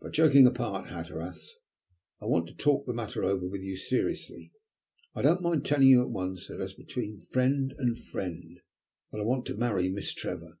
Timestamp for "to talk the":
2.48-2.94